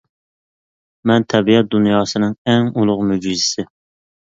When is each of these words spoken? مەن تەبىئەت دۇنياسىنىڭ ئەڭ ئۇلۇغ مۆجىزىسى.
مەن 1.11 1.25
تەبىئەت 1.35 1.69
دۇنياسىنىڭ 1.75 2.35
ئەڭ 2.55 2.73
ئۇلۇغ 2.75 3.07
مۆجىزىسى. 3.13 3.71